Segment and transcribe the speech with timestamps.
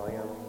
[0.00, 0.39] I am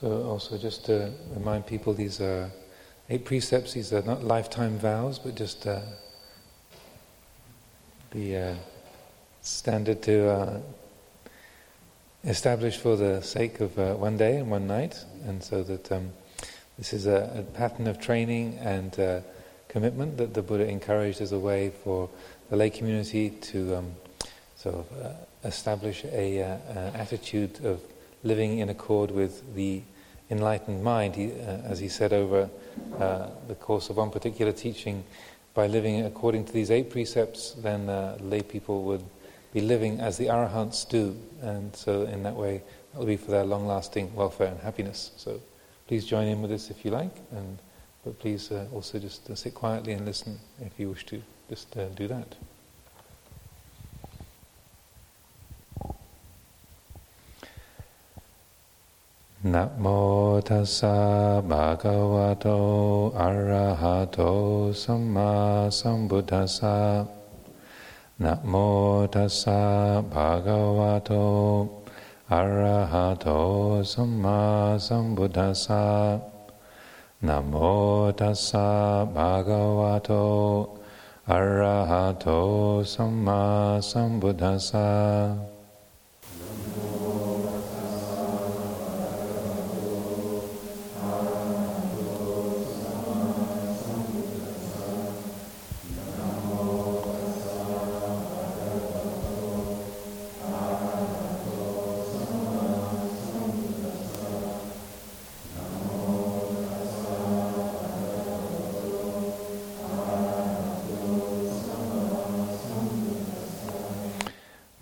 [0.00, 2.50] So, also just to remind people, these are
[3.10, 3.74] eight precepts.
[3.74, 5.80] These are not lifetime vows, but just uh,
[8.10, 8.54] the uh,
[9.42, 10.60] standard to uh,
[12.24, 16.10] establish for the sake of uh, one day and one night, and so that um,
[16.78, 19.20] this is a, a, pattern of training and uh,
[19.68, 22.08] commitment that the Buddha encouraged as a way for
[22.48, 23.92] the lay community to um,
[24.56, 25.12] sort of uh,
[25.44, 27.82] establish a, an attitude of
[28.22, 29.82] living in accord with the
[30.30, 32.48] enlightened mind, he, uh, as he said over
[32.98, 35.04] uh, the course of one particular teaching,
[35.54, 39.04] by living according to these eight precepts, then uh, lay people would
[39.52, 43.32] be living as the arahants do, and so in that way, that will be for
[43.32, 45.10] their long-lasting welfare and happiness.
[45.16, 45.40] So,
[45.88, 47.58] please join in with this if you like, and
[48.04, 51.20] but please uh, also just uh, sit quietly and listen if you wish to.
[51.48, 52.36] Just uh, do that.
[59.54, 59.86] นะโม
[60.48, 60.96] ทัสสะ
[61.50, 62.46] ภะคะวะโต
[63.20, 64.18] อะระหะโต
[64.82, 65.32] สัมมา
[65.78, 66.78] สัมพุทธัสสะ
[68.22, 68.54] นะโม
[69.14, 69.60] ทัสสะ
[70.12, 71.12] ภะคะวะโต
[72.32, 73.28] อะระหะโต
[73.92, 74.40] สัมมา
[74.86, 75.84] สัมพุทธัสสะ
[77.26, 77.54] นะโม
[78.20, 78.68] ทัสสะ
[79.14, 80.10] ภะคะวะโต
[81.30, 82.26] อะระหะโต
[82.94, 83.42] สัมมา
[83.90, 85.49] สัมพุทธัสสะ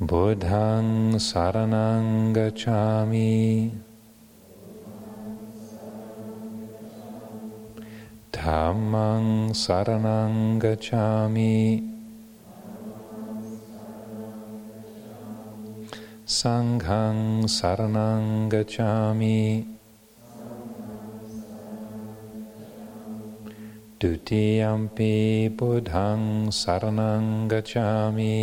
[0.00, 2.04] बुद्धं शरणं
[2.34, 3.70] गच्छामि
[8.36, 11.56] धम्मं शरणं गच्छामि
[16.36, 19.42] सङ्घं शरणं गच्छामि
[24.00, 25.12] द्वितीयं पि
[25.60, 28.34] बुधं शरणं गच्छामि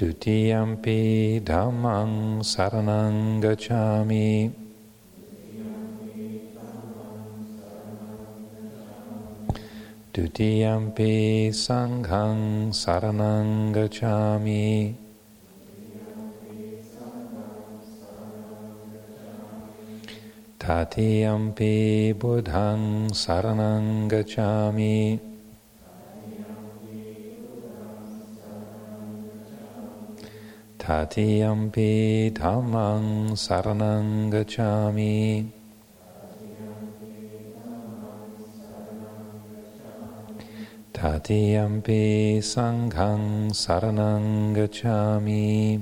[0.00, 4.50] द्वितीयम्पि धम्मं शरणं गच्छामि।
[10.14, 14.94] द्वितीयम्पि सङ्घं शरणं गच्छामि।
[20.60, 25.18] तृतीयम्पि बुधं शरणं गच्छामि।
[30.80, 35.44] Tatiyampi dhammang saranang gacchami
[40.96, 45.76] Tatiyampi sanghang saranang gacchami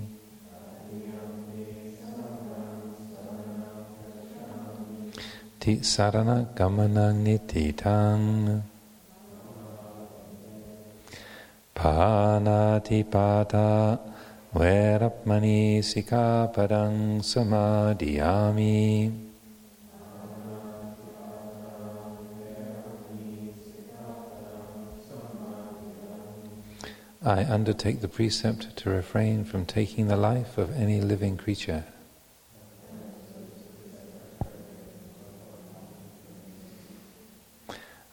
[5.62, 8.66] Tisarana gamanang nititang
[11.70, 13.94] Panatipata
[14.54, 19.12] Verapmani Sikapadang Samadhiyami
[27.22, 31.84] I undertake the precept to refrain from taking the life of any living creature.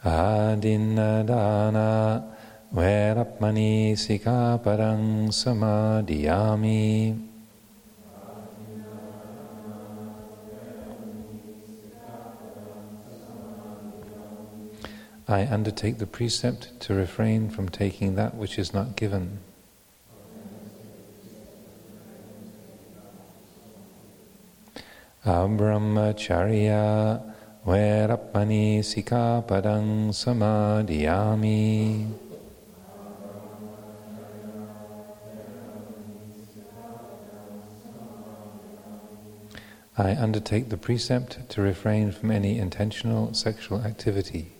[0.04, 0.76] Adinadana
[2.74, 7.26] Verapmani Sikaparang Samadhiyami
[15.28, 19.40] I undertake the precept to refrain from taking that which is not given.
[25.24, 27.20] Abrahmacharya
[27.66, 32.25] Verappani Sikapadang Samadhiyami.
[39.98, 44.52] I undertake the precept to refrain from any intentional sexual activity.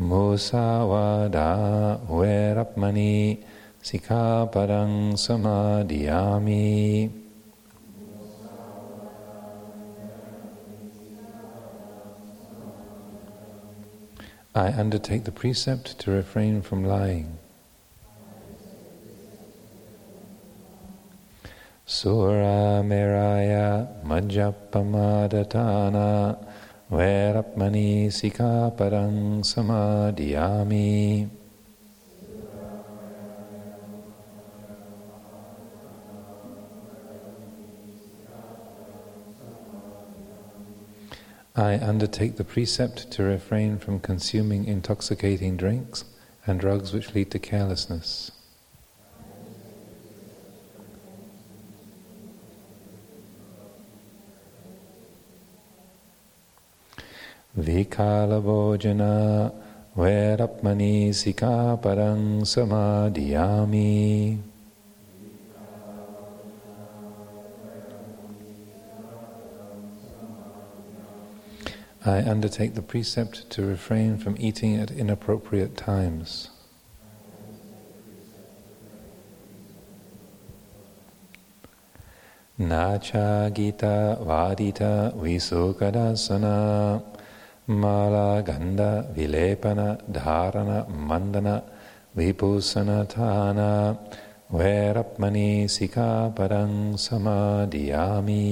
[0.00, 3.44] Musawada Verapmani
[3.82, 7.10] Sikapadang Samadhiyami.
[14.54, 17.38] I undertake the precept to refrain from lying.
[21.88, 26.36] Sura Meraya Majapamadatana
[26.90, 31.30] Verapmani Sikapadang Samadhiyami.
[41.54, 46.04] I undertake the precept to refrain from consuming intoxicating drinks
[46.48, 48.32] and drugs which lead to carelessness.
[57.56, 59.50] Vikalabhojana
[59.96, 64.38] Verapmani Sikaparang Samadhiyami.
[72.04, 76.50] I undertake the precept to refrain from eating at inappropriate times.
[82.60, 87.15] Nacha Gita Vadita Visukadasana
[87.68, 88.80] माला गंध
[89.16, 89.78] विलेपन
[90.08, 90.68] धारण
[91.08, 91.46] मंदन
[92.16, 93.70] विभूषण थाना
[94.52, 98.42] वैरपमणि सिखापरं समादियामि।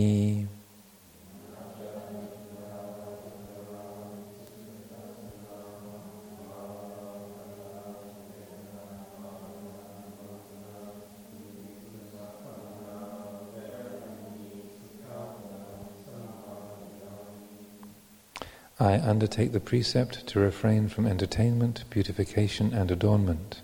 [18.80, 23.62] I undertake the precept to refrain from entertainment, beautification, and adornment.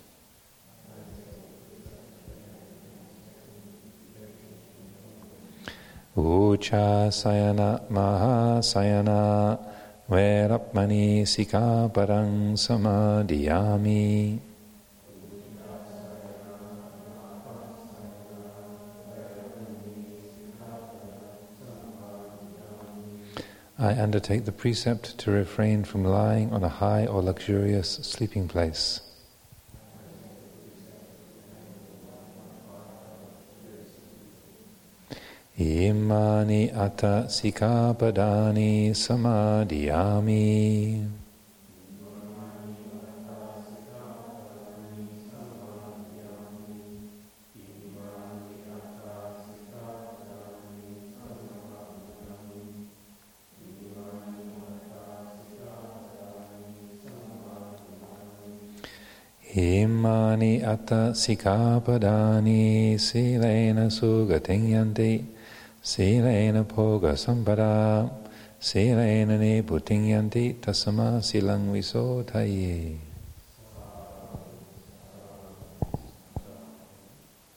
[6.16, 9.58] Ucha sayana maha sayana
[10.08, 14.49] verapmani sikaparang samadhiyami.
[23.82, 29.00] I undertake the precept to refrain from lying on a high or luxurious sleeping place.
[35.58, 41.19] Imani ata sikapadani samadhiyami.
[59.50, 65.26] Imani atta sikapadani silena sugatinyanti
[65.82, 68.06] silena poga sampada
[68.62, 73.09] silena niputinyanti tasama silang visotaye.